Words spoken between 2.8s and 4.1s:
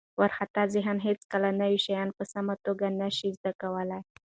نه شي زده کولی.